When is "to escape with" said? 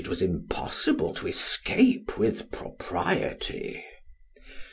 1.13-2.49